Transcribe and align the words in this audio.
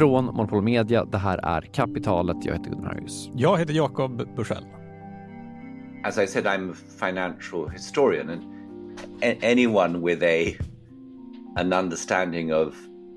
Från 0.00 0.24
Monopol 0.24 0.62
Media, 0.62 1.04
det 1.04 1.18
här 1.18 1.38
är 1.38 1.60
Kapitalet. 1.60 2.44
Jag 2.44 2.52
heter 2.52 2.70
Gunnar 2.70 2.86
Harjus. 2.86 3.30
Jag 3.34 3.58
heter 3.58 3.74
Jakob 3.74 4.36
Bursell. 4.36 4.64
As 6.04 6.18
I 6.18 6.26
said, 6.26 6.46
I'm 6.46 6.70
a 6.70 6.74
financial 6.98 7.68
historian, 7.68 8.30
and 8.30 9.44
anyone 9.44 10.00
with 10.00 10.22
a 10.22 10.56
an 11.56 11.72
understanding 11.72 12.54
of 12.54 12.74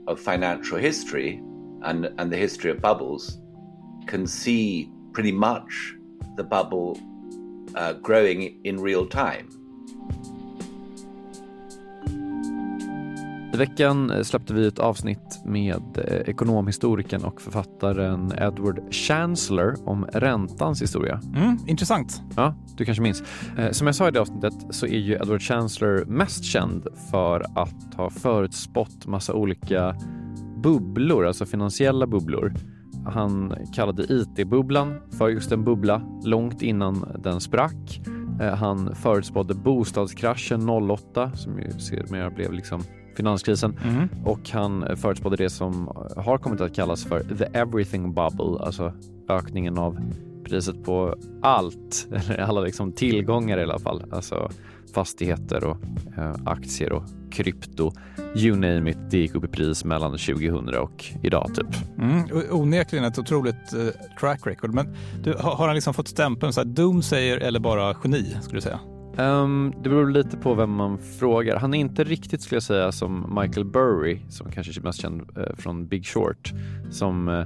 of 0.07 0.19
financial 0.19 0.77
history 0.79 1.41
and 1.83 2.05
and 2.17 2.31
the 2.31 2.37
history 2.37 2.71
of 2.71 2.81
bubbles 2.81 3.37
can 4.07 4.27
see 4.27 4.89
pretty 5.13 5.31
much 5.31 5.95
the 6.37 6.43
bubble 6.43 6.97
uh, 7.75 7.93
growing 8.01 8.59
in 8.63 8.81
real 8.81 9.05
time. 9.05 9.47
I 13.53 13.57
veckan 13.57 14.11
eh, 14.11 14.21
släppte 14.21 14.53
vi 14.53 14.67
ett 14.67 14.79
avsnitt 14.79 15.41
med 15.45 15.81
eh, 15.97 16.29
ekonomhistorikern 16.29 17.23
och 17.23 17.41
författaren 17.41 18.33
Edward 18.37 18.93
Chancellor 18.93 19.75
om 19.85 20.05
räntans 20.05 20.81
historia. 20.81 21.21
Mm, 21.35 21.57
intressant. 21.67 22.21
Ja, 22.35 22.55
du 22.77 22.85
kanske 22.85 23.01
minns. 23.01 23.23
Eh, 23.57 23.71
som 23.71 23.87
jag 23.87 23.95
sa 23.95 24.07
i 24.07 24.11
det 24.11 24.21
avsnittet 24.21 24.53
så 24.69 24.85
är 24.85 24.97
ju 24.97 25.13
Edward 25.13 25.41
Chancellor 25.41 26.05
mest 26.05 26.43
känd 26.43 26.87
för 27.11 27.45
att 27.55 27.93
ha 27.95 28.09
förutspått 28.09 29.05
massa 29.05 29.33
olika 29.33 29.95
bubblor, 30.63 31.25
alltså 31.25 31.45
finansiella 31.45 32.07
bubblor. 32.07 32.53
Han 33.05 33.55
kallade 33.75 34.03
IT-bubblan 34.03 34.95
för 35.17 35.29
just 35.29 35.51
en 35.51 35.63
bubbla 35.63 36.01
långt 36.23 36.61
innan 36.61 37.19
den 37.23 37.41
sprack. 37.41 38.01
Han 38.57 38.95
förutspådde 38.95 39.53
bostadskraschen 39.53 40.69
08 40.69 41.31
som 41.31 41.59
ju 41.59 41.71
sedermera 41.71 42.29
blev 42.29 42.53
liksom 42.53 42.83
finanskrisen 43.15 43.79
mm. 43.83 44.09
och 44.25 44.49
han 44.49 44.97
förutspådde 44.97 45.35
det 45.35 45.49
som 45.49 45.87
har 46.17 46.37
kommit 46.37 46.61
att 46.61 46.75
kallas 46.75 47.03
för 47.03 47.23
the 47.37 47.45
everything 47.59 48.13
bubble, 48.13 48.65
alltså 48.65 48.93
ökningen 49.29 49.77
av 49.77 49.99
priset 50.43 50.83
på 50.83 51.15
allt, 51.41 52.07
eller 52.11 52.37
alla 52.37 52.61
liksom 52.61 52.91
tillgångar 52.91 53.57
i 53.57 53.63
alla 53.63 53.79
fall, 53.79 54.03
alltså 54.11 54.49
fastigheter 54.93 55.63
och 55.63 55.77
eh, 56.17 56.35
aktier 56.45 56.93
och 56.93 57.03
krypto. 57.31 57.91
You 58.35 58.55
name 58.55 58.89
it, 58.89 58.97
det 59.09 59.17
gick 59.17 59.35
upp 59.35 59.43
i 59.43 59.47
pris 59.47 59.85
mellan 59.85 60.11
2000 60.11 60.75
och 60.75 61.05
idag 61.23 61.51
typ. 61.55 61.97
Mm, 61.97 62.25
onekligen 62.51 63.05
ett 63.05 63.19
otroligt 63.19 63.73
eh, 63.73 63.87
track 64.19 64.47
record. 64.47 64.73
Men 64.73 64.95
du, 65.23 65.33
har, 65.33 65.65
han 65.67 65.75
liksom 65.75 65.93
fått 65.93 66.07
stämpeln 66.07 66.53
så 66.53 66.59
här 66.59 66.65
doomsayer 66.65 67.37
eller 67.37 67.59
bara 67.59 67.95
geni 68.03 68.37
skulle 68.41 68.57
du 68.57 68.61
säga? 68.61 68.79
Um, 69.17 69.73
det 69.83 69.89
beror 69.89 70.09
lite 70.09 70.37
på 70.37 70.53
vem 70.53 70.71
man 70.71 70.97
frågar. 70.97 71.57
Han 71.57 71.73
är 71.73 71.79
inte 71.79 72.03
riktigt 72.03 72.41
skulle 72.41 72.55
jag 72.55 72.63
säga 72.63 72.91
som 72.91 73.39
Michael 73.41 73.65
Burry 73.65 74.19
som 74.29 74.51
kanske 74.51 74.79
är 74.79 74.83
mest 74.83 75.01
känd 75.01 75.21
uh, 75.37 75.55
från 75.57 75.87
Big 75.87 76.05
Short. 76.05 76.53
Som 76.91 77.27
uh, 77.27 77.45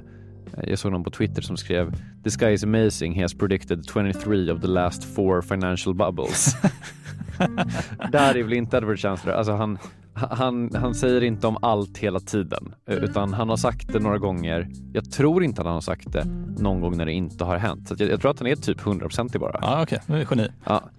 jag 0.66 0.78
såg 0.78 0.92
någon 0.92 1.04
på 1.04 1.10
Twitter 1.10 1.42
som 1.42 1.56
skrev 1.56 1.92
“This 2.24 2.36
guy 2.36 2.52
is 2.52 2.64
amazing, 2.64 3.14
he 3.14 3.22
has 3.22 3.34
predicted 3.34 3.84
23 3.92 4.52
of 4.52 4.60
the 4.60 4.66
last 4.66 5.04
four 5.14 5.42
financial 5.42 5.94
bubbles”. 5.94 6.56
Där 8.12 8.36
är 8.36 8.42
väl 8.42 8.52
inte 8.52 8.76
Edward 8.76 8.98
Chancellor. 8.98 9.34
Alltså 9.34 9.52
han, 9.52 9.78
han, 10.18 10.74
han 10.74 10.94
säger 10.94 11.22
inte 11.22 11.46
om 11.46 11.58
allt 11.62 11.98
hela 11.98 12.20
tiden, 12.20 12.74
utan 12.86 13.32
han 13.32 13.48
har 13.48 13.56
sagt 13.56 13.92
det 13.92 13.98
några 13.98 14.18
gånger. 14.18 14.68
Jag 14.92 15.10
tror 15.10 15.44
inte 15.44 15.60
att 15.60 15.66
han 15.66 15.74
har 15.74 15.80
sagt 15.80 16.12
det 16.12 16.24
någon 16.58 16.80
gång 16.80 16.96
när 16.96 17.06
det 17.06 17.12
inte 17.12 17.44
har 17.44 17.56
hänt. 17.56 17.88
Så 17.88 17.94
jag, 17.98 18.10
jag 18.10 18.20
tror 18.20 18.30
att 18.30 18.38
han 18.38 18.48
är 18.48 18.56
typ 18.56 18.80
100% 18.80 19.38
bara. 19.38 19.58
Ja, 19.62 19.82
okej. 19.82 20.00
Okay. 20.08 20.26
Geni. 20.30 20.48
Ja. 20.64 20.90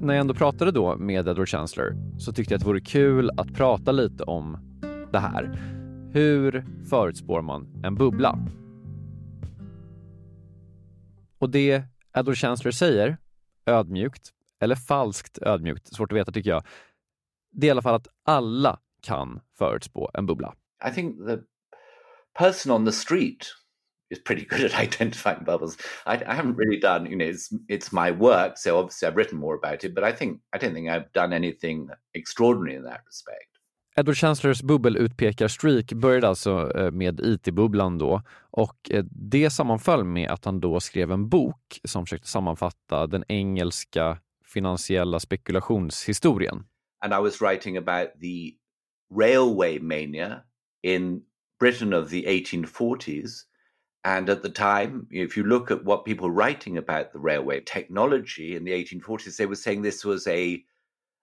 När 0.00 0.14
jag 0.14 0.20
ändå 0.20 0.34
pratade 0.34 0.70
då 0.70 0.96
med 0.96 1.28
Edward 1.28 1.48
Chancellor 1.48 1.96
så 2.18 2.32
tyckte 2.32 2.54
jag 2.54 2.58
att 2.58 2.62
det 2.62 2.68
vore 2.68 2.80
kul 2.80 3.30
att 3.36 3.54
prata 3.54 3.92
lite 3.92 4.24
om 4.24 4.58
det 5.12 5.18
här. 5.18 5.60
Hur 6.12 6.64
förutspår 6.90 7.42
man 7.42 7.82
en 7.84 7.94
bubbla? 7.94 8.38
Och 11.38 11.50
det 11.50 11.82
Edward 12.16 12.36
Chancellor 12.36 12.72
säger, 12.72 13.16
ödmjukt, 13.66 14.30
eller 14.60 14.74
falskt 14.74 15.38
ödmjukt, 15.42 15.94
svårt 15.94 16.12
att 16.12 16.18
veta 16.18 16.32
tycker 16.32 16.50
jag, 16.50 16.62
det 17.56 17.66
är 17.66 17.68
i 17.68 17.70
alla 17.70 17.82
fall 17.82 17.94
att 17.94 18.08
alla 18.24 18.78
kan 19.00 19.40
förutspå 19.58 20.10
en 20.14 20.26
bubbla. 20.26 20.54
I 20.88 20.94
think 20.94 21.26
the 21.26 21.38
person 22.38 22.72
on 22.72 22.86
the 22.86 22.92
street 22.92 23.46
is 24.10 24.24
pretty 24.24 24.44
good 24.44 24.64
at 24.64 24.82
identifying 24.84 25.44
bubbles. 25.44 25.76
I, 26.06 26.14
I 26.14 26.34
haven't 26.34 26.56
really 26.56 26.80
done, 26.80 27.06
you 27.06 27.16
know, 27.16 27.28
it's, 27.28 27.52
it's 27.68 27.92
my 27.92 28.10
work, 28.10 28.52
so 28.56 28.78
obviously 28.78 29.08
I've 29.08 29.16
written 29.16 29.38
more 29.38 29.54
about 29.54 29.84
it, 29.84 29.94
but 29.94 30.04
I 30.04 30.12
think 30.12 30.40
I 30.52 30.58
don't 30.58 30.74
think 30.74 30.88
I've 30.88 31.12
done 31.12 31.32
anything 31.36 31.88
extraordinary 32.14 32.76
in 32.76 32.84
that 32.84 33.00
respect. 33.06 33.50
Edward 33.98 34.16
Chancellors 34.16 34.62
bubbelutpekarstreak 34.62 35.92
började 35.92 36.28
alltså 36.28 36.72
eh, 36.78 36.90
med 36.90 37.20
IT-bubblan 37.20 37.98
då 37.98 38.22
och 38.50 38.90
eh, 38.90 39.04
det 39.10 39.50
sammanföll 39.50 40.04
med 40.04 40.30
att 40.30 40.44
han 40.44 40.60
då 40.60 40.80
skrev 40.80 41.12
en 41.12 41.28
bok 41.28 41.80
som 41.84 42.06
försökte 42.06 42.28
sammanfatta 42.28 43.06
den 43.06 43.24
engelska 43.28 44.18
finansiella 44.44 45.20
spekulationshistorien. 45.20 46.64
And 47.02 47.14
I 47.14 47.18
was 47.18 47.40
writing 47.40 47.76
about 47.76 48.18
the 48.18 48.56
railway 49.10 49.78
mania 49.78 50.44
in 50.82 51.22
Britain 51.58 51.92
of 51.92 52.10
the 52.10 52.24
1840s. 52.24 53.44
And 54.04 54.30
at 54.30 54.42
the 54.42 54.50
time, 54.50 55.08
if 55.10 55.36
you 55.36 55.42
look 55.42 55.70
at 55.70 55.84
what 55.84 56.04
people 56.04 56.28
were 56.28 56.34
writing 56.34 56.78
about 56.78 57.12
the 57.12 57.18
railway 57.18 57.60
technology 57.60 58.54
in 58.54 58.64
the 58.64 58.72
1840s, 58.72 59.36
they 59.36 59.46
were 59.46 59.56
saying 59.56 59.82
this 59.82 60.04
was 60.04 60.26
a 60.26 60.64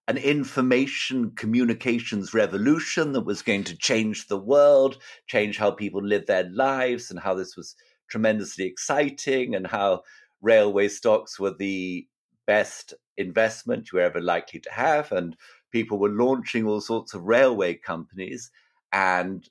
an 0.09 0.17
information 0.17 1.31
communications 1.31 2.33
revolution 2.33 3.13
that 3.13 3.21
was 3.21 3.41
going 3.41 3.63
to 3.63 3.77
change 3.77 4.27
the 4.27 4.37
world, 4.37 4.97
change 5.27 5.57
how 5.57 5.71
people 5.71 6.03
live 6.03 6.25
their 6.25 6.43
lives, 6.49 7.09
and 7.09 7.21
how 7.21 7.33
this 7.33 7.55
was 7.55 7.75
tremendously 8.09 8.65
exciting, 8.65 9.55
and 9.55 9.65
how 9.65 10.01
railway 10.41 10.89
stocks 10.89 11.39
were 11.39 11.53
the 11.57 12.05
best 12.45 12.93
investment 13.15 13.91
you 13.91 13.97
were 13.97 14.03
ever 14.03 14.19
likely 14.19 14.59
to 14.59 14.71
have. 14.71 15.11
And 15.13 15.37
people 15.73 15.97
were 15.97 16.09
launching 16.09 16.65
all 16.65 16.79
sorts 16.79 17.13
of 17.13 17.23
railway 17.23 17.73
companies, 17.73 18.51
and 18.93 19.49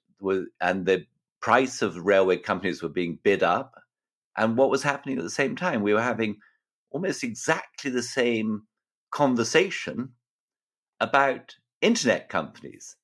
and 0.61 0.87
the 0.87 1.05
price 1.41 1.83
of 1.83 2.07
railway 2.07 2.39
companies 2.39 2.83
were 2.83 2.89
being 2.89 3.19
bid 3.23 3.43
up. 3.43 3.75
And 4.37 4.57
what 4.57 4.71
was 4.71 4.83
happening 4.83 5.19
at 5.19 5.25
the 5.25 5.31
same 5.31 5.57
time? 5.57 5.83
We 5.83 5.93
were 5.93 6.01
having 6.01 6.37
almost 6.91 7.25
exactly 7.25 7.91
the 7.91 8.03
same 8.03 8.63
conversation 9.11 10.15
about 11.01 11.57
internet 11.81 12.29
companies. 12.29 12.97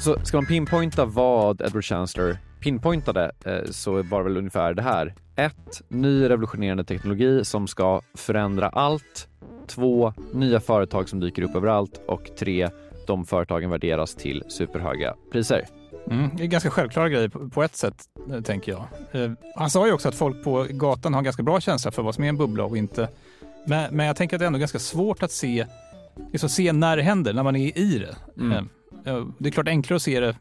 Så 0.00 0.16
ska 0.24 0.36
man 0.36 0.46
pinpointa 0.46 1.04
vad 1.04 1.60
Edward 1.60 1.84
Chancellor 1.84 2.38
pinpointade 2.60 3.30
eh, 3.44 3.64
så 3.70 4.02
var 4.02 4.18
det 4.18 4.24
väl 4.24 4.36
ungefär 4.36 4.74
det 4.74 4.82
här. 4.82 5.14
1. 5.36 5.54
Ny 5.88 6.28
revolutionerande 6.28 6.84
teknologi 6.84 7.44
som 7.44 7.66
ska 7.66 8.00
förändra 8.14 8.68
allt. 8.68 9.28
2. 9.66 10.12
Nya 10.32 10.60
företag 10.60 11.08
som 11.08 11.20
dyker 11.20 11.42
upp 11.42 11.56
överallt. 11.56 12.00
Och 12.06 12.30
3. 12.38 12.68
De 13.06 13.24
företagen 13.24 13.70
värderas 13.70 14.14
till 14.14 14.44
superhöga 14.48 15.14
priser. 15.32 15.66
Mm, 16.10 16.30
det 16.36 16.42
är 16.42 16.46
ganska 16.46 16.70
självklara 16.70 17.08
grejer 17.08 17.28
på, 17.28 17.62
ett 17.62 17.76
sätt, 17.76 18.02
eh, 18.32 18.40
tänker 18.40 18.72
jag. 18.72 18.86
Eh, 19.12 19.32
han 19.56 19.70
sa 19.70 19.86
ju 19.86 19.92
också 19.92 20.08
att 20.08 20.14
folk 20.14 20.44
på 20.44 20.66
gatan 20.70 21.14
har 21.14 21.22
ganska 21.22 21.42
bra 21.42 21.60
känsla 21.60 21.90
för 21.90 22.02
vad 22.02 22.14
som 22.14 22.24
är 22.24 22.28
en 22.28 22.36
bubbla 22.36 22.64
och 22.64 22.76
inte. 22.76 23.08
Men, 23.66 23.96
men 23.96 24.06
jag 24.06 24.16
tänker 24.16 24.36
att 24.36 24.40
det 24.40 24.44
är 24.44 24.46
ändå 24.46 24.58
ganska 24.58 24.78
svårt 24.78 25.22
att 25.22 25.32
se, 25.32 25.66
liksom 26.32 26.48
se 26.48 26.72
när 26.72 26.96
det 26.96 27.02
händer, 27.02 27.32
när 27.32 27.42
man 27.42 27.56
är 27.56 27.78
i 27.78 27.98
det. 27.98 28.16
Mm. 28.42 28.68
det 29.38 29.48
är 29.48 29.52
klart 29.52 29.68
enklare 29.68 29.96
att 29.96 30.02
se 30.02 30.20
det 30.20 30.36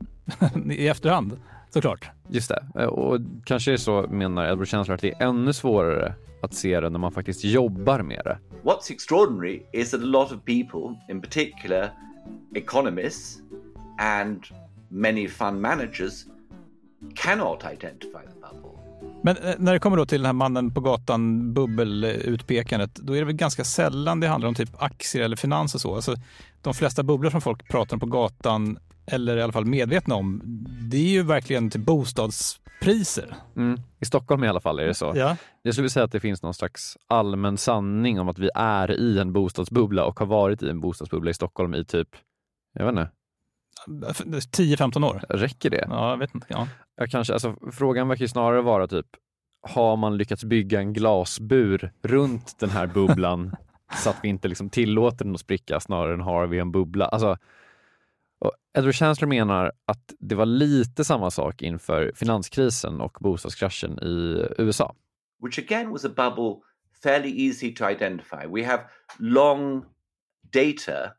i 0.74 0.88
efterhand 0.88 1.40
såklart. 1.70 2.10
Just 2.30 2.52
det. 2.74 2.88
Och 2.88 3.20
kanske 3.46 3.74
är 3.74 3.78
så, 3.78 4.02
menar 4.10 4.52
Edward 4.52 4.68
Chancellor, 4.68 4.96
att 4.96 5.02
det 5.02 5.12
är 5.12 5.28
ännu 5.28 5.54
svårare 5.54 6.14
att 6.42 6.54
se 6.54 6.80
det 6.80 6.90
när 6.90 7.00
man 7.00 7.12
faktiskt 7.12 7.44
jobbar 7.44 8.02
med 8.02 8.22
det. 8.26 8.38
What's 8.64 8.92
extraordinary 8.92 9.64
is 9.72 9.92
that 9.92 10.02
a 10.02 10.06
lot 10.06 10.32
of 10.32 10.46
people, 10.46 10.96
in 11.10 11.22
particular 11.22 11.90
economists 12.56 13.38
and 14.00 14.44
many 14.90 15.28
fund 15.28 15.62
managers 15.62 16.26
cannot 17.16 17.64
identify 17.74 18.22
the 18.28 18.40
bubble. 18.42 18.78
Men 19.22 19.38
eh, 19.38 19.56
när 19.58 19.74
det 19.74 19.80
kommer 19.80 19.98
då 19.98 20.06
till 20.06 20.18
den 20.18 20.26
här 20.26 20.34
mannen 20.34 20.74
på 20.74 20.82
gatan, 20.82 21.54
bubbelutpekandet, 21.54 22.96
då 22.96 23.14
är 23.14 23.20
det 23.20 23.26
väl 23.26 23.36
ganska 23.36 23.64
sällan 23.64 24.20
det 24.20 24.28
handlar 24.28 24.48
om 24.48 24.56
typ 24.56 24.84
aktier 24.84 25.24
eller 25.24 25.36
finans 25.36 25.76
och 25.76 25.82
så. 25.82 25.96
Alltså, 25.96 26.16
de 26.62 26.74
flesta 26.74 27.04
bubblor 27.04 27.30
som 27.30 27.42
folk 27.42 27.68
pratar 27.68 27.96
om 27.96 28.00
på 28.00 28.06
gatan, 28.06 28.80
eller 29.08 29.38
i 29.38 29.42
alla 29.42 29.54
fall 29.54 29.66
medvetna 29.66 30.16
om, 30.16 30.42
det 30.90 30.98
är 30.98 31.10
ju 31.10 31.24
verkligen 31.24 31.70
till 31.70 31.82
bostadspriser. 31.82 33.36
Mm. 33.56 33.80
I 34.00 34.06
Stockholm 34.06 34.44
i 34.44 34.48
alla 34.48 34.62
fall 34.62 34.80
är 34.80 34.86
det 34.86 34.94
så. 34.94 35.14
Ja. 35.16 35.38
Jag 35.62 35.74
skulle 35.74 35.90
säga 35.90 36.04
att 36.04 36.12
det 36.12 36.20
finns 36.20 36.44
någon 36.44 36.54
slags 36.54 36.98
allmän 37.08 37.58
sanning 37.58 38.20
om 38.20 38.30
att 38.30 38.40
vi 38.40 38.50
är 38.56 38.92
i 38.92 39.20
en 39.20 39.34
bostadsbubbla 39.34 40.06
och 40.06 40.20
har 40.20 40.26
varit 40.26 40.64
i 40.64 40.70
en 40.70 40.80
bostadsbubbla 40.80 41.30
i 41.30 41.34
Stockholm 41.34 41.76
i 41.76 41.86
typ, 41.86 42.10
jag 42.74 42.86
vet 42.86 42.92
inte, 42.92 43.12
10-15 43.88 45.06
år. 45.06 45.22
räcker 45.30 45.70
det? 45.70 45.88
Ja, 45.90 46.10
jag 46.10 46.18
vet 46.18 46.36
inte. 46.36 46.48
Ja. 46.50 46.68
Jag 46.96 47.10
kanske, 47.10 47.34
alltså, 47.34 47.56
frågan 47.72 48.08
verkar 48.08 48.28
snarare 48.28 48.62
vara 48.62 48.88
typ, 48.88 49.06
har 49.62 49.96
man 49.96 50.18
lyckats 50.18 50.44
bygga 50.44 50.80
en 50.80 50.94
glasbur 50.94 51.92
runt 52.04 52.60
den 52.60 52.70
här 52.70 52.88
bubblan 52.88 53.56
så 54.04 54.10
att 54.10 54.18
vi 54.24 54.28
inte 54.28 54.48
liksom 54.48 54.70
tillåter 54.70 55.26
den 55.26 55.34
att 55.34 55.40
spricka 55.40 55.80
snarare 55.80 56.14
än 56.14 56.22
har 56.22 56.48
vi 56.48 56.60
en 56.60 56.72
bubbla? 56.72 57.06
Alltså, 57.06 57.38
Edward 58.78 58.96
Chancellor 58.96 59.28
menar 59.28 59.72
att 59.86 60.14
det 60.20 60.36
var 60.36 60.46
lite 60.46 61.06
samma 61.06 61.32
sak 61.32 61.62
inför 61.62 62.12
finanskrisen 62.16 63.02
och 63.02 63.18
bostadskraschen 63.22 64.00
i 64.04 64.48
USA. 64.58 64.96
which 65.40 65.60
again 65.60 65.92
was 65.92 66.06
a 66.06 66.10
bubble 66.10 66.62
fairly 67.04 67.30
easy 67.30 67.74
to 67.74 67.86
identify. 67.86 68.46
We 68.48 68.64
have 68.64 68.84
long 69.20 69.86
data 70.52 71.14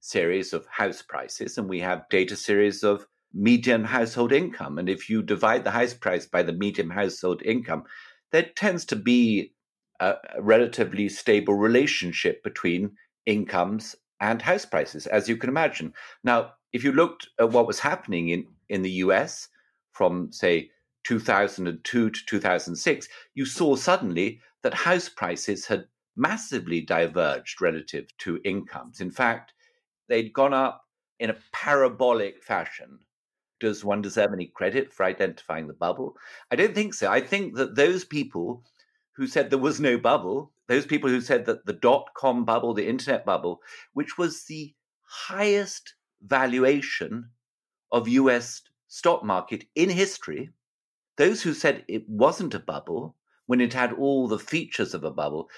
series 0.00 0.52
of 0.52 0.66
house 0.66 1.02
prices 1.02 1.58
and 1.58 1.70
we 1.70 1.80
have 1.80 2.04
data 2.10 2.36
series 2.36 2.82
of 2.82 3.06
median 3.32 3.84
household 3.84 4.32
income. 4.32 4.78
And 4.78 4.88
if 4.88 5.08
you 5.08 5.22
divide 5.22 5.64
the 5.64 5.70
house 5.70 5.94
price 5.94 6.26
by 6.26 6.42
the 6.42 6.52
median 6.52 6.90
household 6.90 7.42
income, 7.42 7.84
there 8.32 8.46
tends 8.56 8.84
to 8.86 8.96
be 8.96 9.52
a, 10.00 10.14
a 10.34 10.42
relatively 10.42 11.08
stable 11.08 11.54
relationship 11.54 12.42
between 12.42 12.90
incomes 13.26 13.94
and 14.20 14.42
house 14.42 14.66
prices, 14.66 15.06
as 15.06 15.28
you 15.28 15.36
can 15.36 15.48
imagine. 15.48 15.92
Now, 16.24 16.52
if 16.72 16.84
you 16.84 16.92
looked 16.92 17.28
at 17.38 17.50
what 17.50 17.66
was 17.66 17.80
happening 17.80 18.28
in, 18.28 18.46
in 18.68 18.82
the 18.82 18.90
US 18.90 19.48
from, 19.92 20.32
say, 20.32 20.70
2002 21.04 22.10
to 22.10 22.26
2006, 22.26 23.08
you 23.34 23.46
saw 23.46 23.74
suddenly 23.76 24.40
that 24.62 24.74
house 24.74 25.08
prices 25.08 25.66
had 25.66 25.86
massively 26.16 26.80
diverged 26.80 27.60
relative 27.60 28.06
to 28.18 28.40
incomes. 28.44 29.00
In 29.00 29.10
fact, 29.10 29.52
they'd 30.08 30.32
gone 30.32 30.54
up 30.54 30.84
in 31.18 31.30
a 31.30 31.36
parabolic 31.52 32.42
fashion. 32.42 32.98
Does 33.58 33.84
one 33.84 34.02
deserve 34.02 34.32
any 34.32 34.46
credit 34.46 34.92
for 34.92 35.04
identifying 35.04 35.66
the 35.66 35.74
bubble? 35.74 36.16
I 36.50 36.56
don't 36.56 36.74
think 36.74 36.94
so. 36.94 37.10
I 37.10 37.20
think 37.20 37.56
that 37.56 37.76
those 37.76 38.04
people 38.04 38.64
who 39.16 39.26
said 39.26 39.50
there 39.50 39.58
was 39.58 39.80
no 39.80 39.98
bubble, 39.98 40.52
those 40.66 40.86
people 40.86 41.10
who 41.10 41.20
said 41.20 41.44
that 41.46 41.66
the 41.66 41.74
dot 41.74 42.08
com 42.14 42.44
bubble, 42.44 42.72
the 42.72 42.88
internet 42.88 43.26
bubble, 43.26 43.60
which 43.92 44.16
was 44.16 44.44
the 44.44 44.74
highest 45.02 45.94
valuation 46.22 47.30
of 47.90 48.08
US 48.08 48.62
stock 48.88 49.24
market 49.24 49.64
in 49.74 49.88
history, 49.88 50.50
those 51.16 51.42
who 51.42 51.54
said 51.54 51.84
it 51.88 52.04
wasn't 52.08 52.54
a 52.54 52.60
bubble 52.60 53.14
when 53.46 53.60
it 53.60 53.72
had 53.72 53.92
all 53.92 54.28
the 54.28 54.38
features 54.38 54.94
of 54.94 55.04
a 55.04 55.10
bubble, 55.10 55.48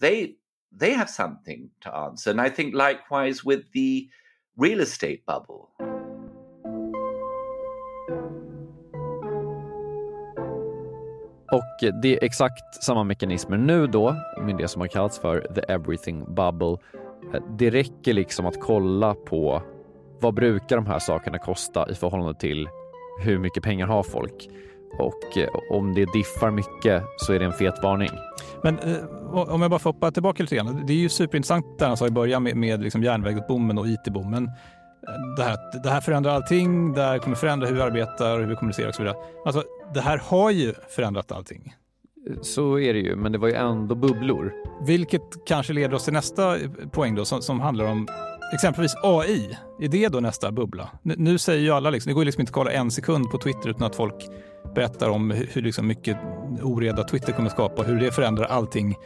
they 0.00 0.36
they 0.80 0.92
have 0.92 1.10
something 1.10 1.70
to 1.80 1.94
answer. 1.94 2.30
And 2.30 2.40
I 2.40 2.48
think 2.48 2.74
likewise 2.74 3.44
with 3.44 3.60
the 3.72 4.08
real 4.56 4.80
estate 4.80 5.22
bubble. 5.26 5.68
Och 11.52 12.00
det 12.02 12.16
är 12.16 12.24
exakt 12.24 12.84
samma 12.84 13.04
mekanismer 13.04 13.56
nu 13.56 13.86
då 13.86 14.16
med 14.40 14.56
det 14.56 14.68
som 14.68 14.80
har 14.80 14.88
kallats 14.88 15.18
för 15.18 15.40
the 15.54 15.60
everything 15.60 16.34
bubble. 16.34 16.76
Det 17.58 17.70
räcker 17.70 18.12
liksom 18.12 18.46
att 18.46 18.60
kolla 18.60 19.14
på 19.14 19.62
vad 20.22 20.34
brukar 20.34 20.76
de 20.76 20.86
här 20.86 20.98
sakerna 20.98 21.38
kosta 21.38 21.90
i 21.90 21.94
förhållande 21.94 22.34
till 22.40 22.68
hur 23.22 23.38
mycket 23.38 23.62
pengar 23.62 23.86
har 23.86 24.02
folk? 24.02 24.48
Och 24.98 25.38
eh, 25.38 25.48
om 25.70 25.94
det 25.94 26.12
diffar 26.12 26.50
mycket 26.50 27.02
så 27.16 27.32
är 27.32 27.38
det 27.38 27.44
en 27.44 27.52
fet 27.52 27.82
varning. 27.82 28.10
Men 28.62 28.78
eh, 28.78 28.96
om 29.32 29.62
jag 29.62 29.70
bara 29.70 29.78
får 29.78 29.92
hoppa 29.92 30.10
tillbaka 30.10 30.42
lite 30.42 30.56
grann. 30.56 30.86
Det 30.86 30.92
är 30.92 30.96
ju 30.96 31.08
superintressant 31.08 31.78
det 31.78 31.86
han 31.86 31.96
sa 31.96 32.06
i 32.06 32.10
början 32.10 32.42
med, 32.42 32.56
med 32.56 32.82
liksom 32.82 33.02
järnvägsboomen 33.02 33.78
och 33.78 33.86
IT-boomen. 33.86 34.44
Eh, 34.44 35.34
Det 35.36 35.42
här, 35.42 35.82
det 35.82 35.88
här 35.90 36.00
förändrar 36.00 36.32
allting, 36.34 36.92
det 36.94 37.02
här 37.02 37.18
kommer 37.18 37.36
förändra 37.36 37.66
hur 37.66 37.74
vi 37.74 37.80
arbetar, 37.82 38.38
hur 38.38 38.46
vi 38.46 38.54
kommunicerar 38.56 38.88
och 38.88 38.94
så 38.94 39.02
vidare. 39.02 39.16
Alltså, 39.44 39.62
det 39.94 40.00
här 40.00 40.18
har 40.18 40.50
ju 40.50 40.72
förändrat 40.88 41.32
allting. 41.32 41.74
Så 42.42 42.78
är 42.78 42.92
det 42.94 43.00
ju, 43.00 43.16
men 43.16 43.32
det 43.32 43.38
var 43.38 43.48
ju 43.48 43.54
ändå 43.54 43.94
bubblor. 43.94 44.52
Vilket 44.86 45.22
kanske 45.46 45.72
leder 45.72 45.94
oss 45.94 46.04
till 46.04 46.12
nästa 46.12 46.56
poäng 46.90 47.14
då, 47.14 47.24
som, 47.24 47.42
som 47.42 47.60
handlar 47.60 47.84
om 47.84 48.08
exempelvis 48.52 48.94
AI. 49.02 49.58
Är 49.80 49.88
det 49.88 50.08
då 50.08 50.20
nästa 50.20 50.52
bubbla? 50.52 50.88
Nu, 51.02 51.14
nu 51.18 51.38
säger 51.38 51.60
ju 51.62 51.70
alla, 51.70 51.90
liksom, 51.90 52.10
det 52.10 52.14
går 52.14 52.22
ju 52.22 52.24
liksom 52.24 52.40
inte 52.40 52.50
att 52.50 52.54
kolla 52.54 52.70
en 52.70 52.90
sekund 52.90 53.30
på 53.30 53.38
Twitter 53.38 53.68
utan 53.68 53.82
att 53.82 53.96
folk 53.96 54.28
berättar 54.74 55.08
om 55.08 55.30
hur, 55.30 55.48
hur 55.52 55.62
liksom 55.62 55.86
mycket 55.86 56.16
oreda 56.62 57.04
Twitter 57.04 57.32
kommer 57.32 57.50
skapa, 57.50 57.82
hur 57.82 58.00
det 58.00 58.12
förändrar 58.12 58.44
allting. 58.44 58.96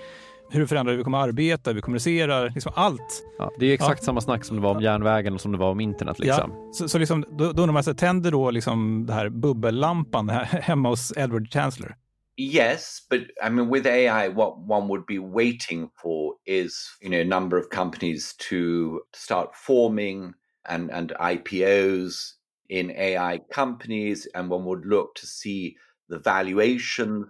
Hur 0.50 0.60
det 0.60 0.66
förändrar 0.66 0.92
hur 0.92 0.98
vi 0.98 1.04
kommer 1.04 1.18
arbeta, 1.18 1.70
hur 1.70 1.74
vi 1.74 1.80
kommunicerar, 1.80 2.50
liksom 2.50 2.72
allt. 2.74 3.24
Ja, 3.38 3.50
det 3.58 3.66
är 3.66 3.74
exakt 3.74 4.04
samma 4.04 4.20
snack 4.20 4.44
som 4.44 4.56
det 4.56 4.62
var 4.62 4.70
om 4.74 4.82
järnvägen 4.82 5.34
och 5.34 5.40
som 5.40 5.52
det 5.52 5.58
var 5.58 5.70
om 5.70 5.80
internet. 5.80 6.18
Liksom. 6.18 6.52
Ja, 6.56 6.72
så, 6.72 6.88
så 6.88 6.98
liksom, 6.98 7.24
då, 7.30 7.52
då 7.52 7.62
undrar 7.62 7.72
man, 7.72 7.84
så 7.84 7.94
tänder 7.94 8.30
då 8.30 8.50
liksom 8.50 9.06
det 9.06 9.12
här 9.12 9.28
bubbellampan 9.28 10.28
här, 10.28 10.44
hemma 10.62 10.88
hos 10.88 11.12
Edward 11.16 11.52
Chancellor? 11.52 11.94
Yes, 12.38 13.00
but 13.08 13.30
I 13.42 13.48
mean, 13.48 13.68
with 13.70 13.86
AI, 13.86 14.28
what 14.28 14.58
one 14.58 14.88
would 14.88 15.06
be 15.06 15.18
waiting 15.18 15.90
for 15.96 16.34
is, 16.44 16.90
you 17.00 17.08
know, 17.08 17.20
a 17.20 17.24
number 17.24 17.56
of 17.56 17.70
companies 17.70 18.34
to 18.40 19.00
start 19.14 19.54
forming 19.56 20.34
and, 20.68 20.90
and 20.90 21.14
IPOs 21.18 22.34
in 22.68 22.90
AI 22.90 23.38
companies. 23.50 24.26
And 24.34 24.50
one 24.50 24.66
would 24.66 24.84
look 24.84 25.14
to 25.16 25.26
see 25.26 25.76
the 26.10 26.18
valuation 26.18 27.24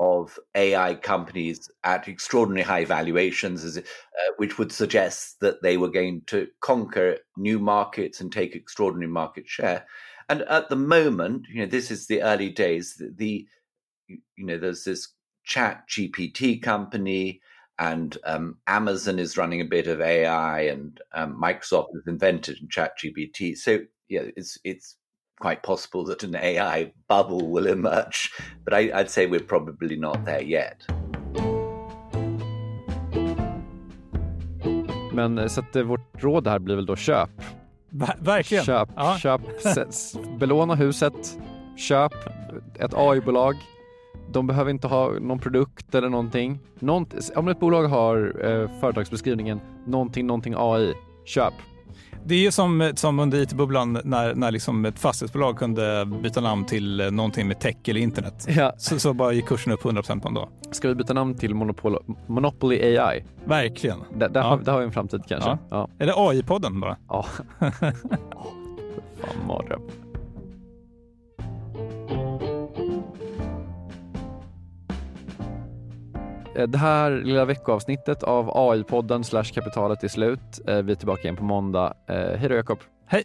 of 0.00 0.38
AI 0.54 0.94
companies 0.94 1.68
at 1.82 2.06
extraordinary 2.06 2.62
high 2.62 2.84
valuations, 2.84 3.76
uh, 3.76 3.82
which 4.36 4.56
would 4.56 4.70
suggest 4.70 5.40
that 5.40 5.60
they 5.62 5.76
were 5.76 5.88
going 5.90 6.22
to 6.26 6.46
conquer 6.60 7.18
new 7.36 7.58
markets 7.58 8.20
and 8.20 8.30
take 8.32 8.54
extraordinary 8.54 9.10
market 9.10 9.48
share. 9.48 9.84
And 10.28 10.42
at 10.42 10.68
the 10.68 10.76
moment, 10.76 11.46
you 11.50 11.60
know, 11.60 11.66
this 11.66 11.90
is 11.90 12.06
the 12.06 12.22
early 12.22 12.50
days. 12.50 12.94
The, 12.96 13.12
the 13.16 13.46
you 14.08 14.46
know, 14.46 14.58
there's 14.58 14.84
this 14.84 15.08
Chat 15.44 15.84
GPT 15.88 16.62
company, 16.62 17.40
and 17.78 18.16
um, 18.24 18.56
Amazon 18.66 19.18
is 19.18 19.36
running 19.38 19.60
a 19.60 19.64
bit 19.64 19.86
of 19.86 20.00
AI, 20.00 20.60
and 20.62 21.00
um, 21.14 21.40
Microsoft 21.42 21.94
has 21.94 22.06
invented 22.06 22.56
Chat 22.70 22.92
GPT. 22.98 23.56
So 23.56 23.78
yeah, 24.08 24.22
it's 24.36 24.58
it's 24.64 24.96
quite 25.40 25.62
possible 25.62 26.04
that 26.04 26.22
an 26.24 26.34
AI 26.34 26.92
bubble 27.08 27.50
will 27.50 27.66
emerge, 27.66 28.30
but 28.64 28.74
I, 28.74 28.90
I'd 28.98 29.10
say 29.10 29.26
we're 29.26 29.40
probably 29.40 29.96
not 29.96 30.24
there 30.24 30.42
yet. 30.42 30.84
Men 35.12 35.38
eh, 35.38 35.46
så 35.46 35.60
att 35.60 35.76
eh, 35.76 35.82
vårt 35.82 36.22
råd 36.22 36.46
här 36.46 36.58
blir 36.58 36.76
väl 36.76 36.86
då 36.86 36.96
köp. 36.96 37.30
Ver 37.90 38.16
verkligen. 38.20 38.64
Köp, 38.64 38.88
Ja. 38.96 39.18
köp, 39.22 39.40
s- 39.64 40.16
belåna 40.38 40.74
huset, 40.74 41.38
köp 41.76 42.12
ett 42.78 42.94
AI-bolag. 42.94 43.54
De 44.32 44.46
behöver 44.46 44.70
inte 44.70 44.86
ha 44.86 45.10
någon 45.20 45.38
produkt 45.38 45.94
eller 45.94 46.08
någonting. 46.08 46.58
Nånt, 46.78 47.14
om 47.36 47.48
ett 47.48 47.60
bolag 47.60 47.82
har 47.88 48.16
eh, 48.44 48.80
företagsbeskrivningen 48.80 49.60
någonting, 49.86 50.26
någonting 50.26 50.54
AI, 50.56 50.94
köp. 51.24 51.54
Det 52.24 52.34
är 52.34 52.38
ju 52.38 52.50
som, 52.50 52.92
som 52.94 53.18
under 53.18 53.38
it-bubblan 53.42 54.00
när, 54.04 54.34
när 54.34 54.50
liksom 54.50 54.84
ett 54.84 54.98
fastighetsbolag 54.98 55.58
kunde 55.58 56.06
byta 56.22 56.40
namn 56.40 56.64
till 56.66 57.00
eh, 57.00 57.10
någonting 57.10 57.48
med 57.48 57.60
tech 57.60 57.76
eller 57.84 58.00
internet. 58.00 58.46
Ja. 58.48 58.72
Så, 58.78 58.98
så 58.98 59.12
bara 59.14 59.32
gick 59.32 59.46
kursen 59.46 59.72
upp 59.72 59.82
100% 59.82 60.20
på 60.20 60.28
en 60.28 60.34
dag. 60.34 60.48
Ska 60.70 60.88
vi 60.88 60.94
byta 60.94 61.14
namn 61.14 61.34
till 61.34 61.54
Monopol, 61.54 61.98
Monopoly 62.26 62.96
AI? 62.98 63.24
Verkligen. 63.44 63.98
Där, 64.16 64.28
där, 64.28 64.40
Ja. 64.40 64.46
har, 64.48 64.58
där 64.58 64.72
har 64.72 64.78
vi 64.78 64.84
en 64.86 64.92
framtid 64.92 65.22
kanske. 65.28 65.50
Ja. 65.50 65.58
Ja. 65.70 65.88
Eller 65.98 66.12
AI-podden 66.30 66.80
bara. 66.80 66.96
ja. 67.08 67.26
Fan, 69.20 69.46
mardröm. 69.48 69.80
Eh, 76.58 76.68
det 76.68 76.78
här 76.78 77.10
lilla 77.10 77.44
veckoavsnittet 77.44 78.22
av 78.22 78.50
AI-podden 78.50 79.22
slash 79.22 79.44
kapitalet 79.44 80.04
är 80.04 80.08
slut. 80.08 80.60
Eh, 80.68 80.76
vi 80.76 80.92
är 80.92 80.96
tillbaka 80.96 81.22
igen 81.22 81.36
på 81.36 81.44
måndag. 81.44 81.94
Eh, 82.08 82.38
hej 82.38 82.48
då 82.48 82.54
Jakob. 82.54 82.78
Hej! 83.06 83.24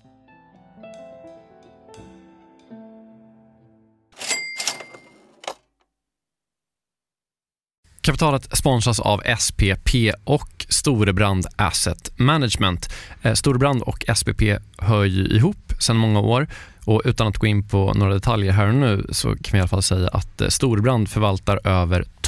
Kapitalet 8.02 8.58
sponsras 8.58 9.00
av 9.00 9.22
SPP 9.40 10.12
och 10.24 10.66
Storebrand 10.70 11.46
Asset 11.56 12.20
Management. 12.20 12.90
Storebrand 13.34 13.82
och 13.82 14.06
SPP 14.16 14.42
hör 14.78 15.04
ju 15.04 15.26
ihop 15.26 15.74
sedan 15.80 15.98
många 15.98 16.20
år 16.20 16.48
och 16.86 17.02
utan 17.06 17.28
att 17.28 17.38
gå 17.38 17.48
in 17.48 17.68
på 17.68 17.94
några 17.94 18.14
detaljer 18.14 18.52
här 18.52 18.68
och 18.68 18.76
nu 18.76 19.08
så 19.10 19.28
kan 19.28 19.52
vi 19.52 19.58
i 19.58 19.62
alla 19.62 19.68
fall 19.68 19.84
säga 19.84 20.08
att 20.08 20.42
Storebrand 20.50 21.10
förvaltar 21.10 21.68
över 21.68 22.06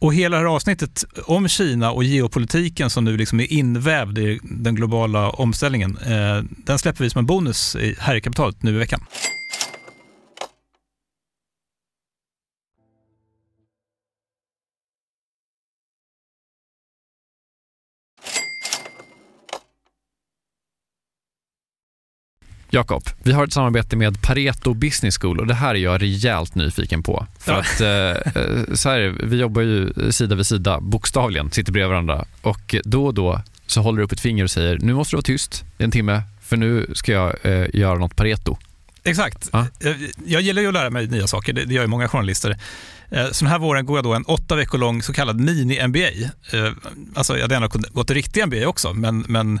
Och 0.00 0.14
hela 0.14 0.36
det 0.36 0.42
här 0.42 0.54
avsnittet 0.54 1.04
om 1.24 1.48
Kina 1.48 1.90
och 1.92 2.04
geopolitiken 2.04 2.90
som 2.90 3.04
nu 3.04 3.16
liksom 3.16 3.40
är 3.40 3.52
invävd 3.52 4.18
i 4.18 4.40
den 4.42 4.74
globala 4.74 5.30
omställningen, 5.30 5.98
eh, 6.06 6.42
den 6.66 6.78
släpper 6.78 7.04
vi 7.04 7.10
som 7.10 7.18
en 7.18 7.26
bonus 7.26 7.76
här 7.98 8.14
i 8.14 8.20
kapitalet 8.20 8.62
nu 8.62 8.74
i 8.74 8.78
veckan. 8.78 9.00
Jakob, 22.70 23.02
vi 23.22 23.32
har 23.32 23.44
ett 23.44 23.52
samarbete 23.52 23.96
med 23.96 24.22
Pareto 24.22 24.74
Business 24.74 25.18
School 25.18 25.40
och 25.40 25.46
det 25.46 25.54
här 25.54 25.74
är 25.74 25.78
jag 25.78 26.02
rejält 26.02 26.54
nyfiken 26.54 27.02
på. 27.02 27.26
För 27.38 27.52
ja. 27.52 27.58
att, 27.58 27.80
eh, 27.80 28.42
eh, 28.42 28.74
så 28.74 28.88
här, 28.88 29.16
vi 29.22 29.36
jobbar 29.36 29.62
ju 29.62 29.92
sida 30.12 30.34
vid 30.34 30.46
sida, 30.46 30.80
bokstavligen, 30.80 31.50
sitter 31.50 31.72
bredvid 31.72 31.88
varandra 31.88 32.24
och 32.42 32.74
då 32.84 33.06
och 33.06 33.14
då 33.14 33.42
så 33.66 33.80
håller 33.80 33.98
du 33.98 34.04
upp 34.04 34.12
ett 34.12 34.20
finger 34.20 34.44
och 34.44 34.50
säger 34.50 34.78
nu 34.78 34.94
måste 34.94 35.12
du 35.12 35.16
vara 35.16 35.22
tyst 35.22 35.64
i 35.78 35.84
en 35.84 35.90
timme 35.90 36.22
för 36.42 36.56
nu 36.56 36.86
ska 36.94 37.12
jag 37.12 37.34
eh, 37.42 37.66
göra 37.72 37.98
något 37.98 38.16
Pareto. 38.16 38.58
Exakt. 39.04 39.48
Ja. 39.52 39.66
Jag, 39.78 39.96
jag 40.26 40.42
gillar 40.42 40.62
ju 40.62 40.68
att 40.68 40.74
lära 40.74 40.90
mig 40.90 41.06
nya 41.06 41.26
saker, 41.26 41.52
det, 41.52 41.74
gör 41.74 41.82
ju 41.82 41.88
många 41.88 42.08
journalister. 42.08 42.58
Eh, 43.10 43.30
så 43.30 43.44
den 43.44 43.52
här 43.52 43.58
våren 43.58 43.86
går 43.86 43.98
jag 43.98 44.04
då 44.04 44.14
en 44.14 44.24
åtta 44.24 44.56
veckor 44.56 44.78
lång 44.78 45.02
så 45.02 45.12
kallad 45.12 45.40
mini-MBA. 45.40 46.30
Alltså 47.14 47.34
jag 47.34 47.42
hade 47.42 47.54
gärna 47.54 47.68
gått 47.68 48.10
riktig 48.10 48.46
MBA 48.46 48.66
också, 48.68 48.94
men, 48.94 49.24
men 49.28 49.60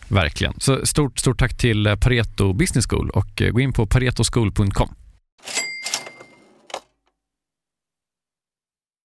Verkligen. 0.11 0.53
Så 0.57 0.85
stort, 0.85 1.19
stort 1.19 1.39
tack 1.39 1.57
till 1.57 1.87
eh, 1.87 1.95
Pareto 1.95 2.53
Business 2.53 2.87
School 2.87 3.09
och 3.09 3.41
eh, 3.41 3.51
gå 3.51 3.59
in 3.59 3.73
på 3.73 3.85
paretoschool.com. 3.85 4.95